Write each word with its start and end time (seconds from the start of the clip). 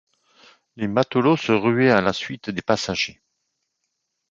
Les 0.77 0.87
matelots 0.87 1.37
se 1.37 1.51
ruaient 1.51 1.91
à 1.91 2.01
la 2.01 2.11
suite 2.11 2.49
des 2.49 2.63
passagers. 2.63 3.21